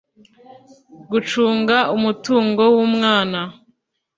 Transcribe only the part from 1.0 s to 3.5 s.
gucunga umutungo w umwana